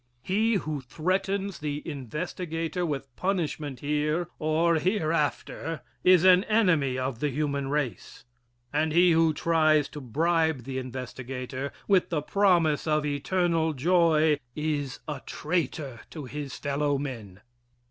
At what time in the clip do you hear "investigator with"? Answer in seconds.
1.87-3.15, 10.79-12.09